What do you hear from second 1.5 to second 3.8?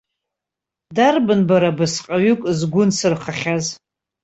абасҟаҩык згәы нсырхахьаз?